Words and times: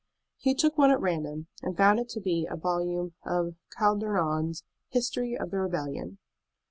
He 0.39 0.55
took 0.55 0.79
one 0.79 0.89
at 0.89 0.99
random, 0.99 1.45
and 1.61 1.77
found 1.77 1.99
it 1.99 2.09
to 2.09 2.19
be 2.19 2.47
a 2.49 2.57
volume 2.57 3.13
of 3.23 3.53
Clarendon's 3.77 4.63
"History 4.89 5.37
of 5.37 5.51
the 5.51 5.59
Rebellion." 5.59 6.17